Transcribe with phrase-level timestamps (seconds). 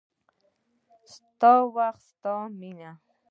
[1.13, 2.91] ستاسو وخت، ستاسو مینه